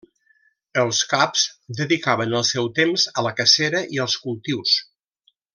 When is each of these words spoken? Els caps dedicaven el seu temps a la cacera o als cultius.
Els 0.83 1.01
caps 1.11 1.43
dedicaven 1.81 2.33
el 2.41 2.47
seu 2.53 2.71
temps 2.81 3.07
a 3.23 3.27
la 3.29 3.37
cacera 3.43 3.85
o 3.99 4.03
als 4.07 4.21
cultius. 4.27 4.75